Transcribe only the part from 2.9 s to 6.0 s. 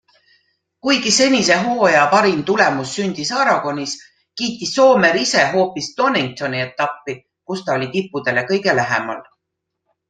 sündis Aragonis, kiitis Soomer ise hoopis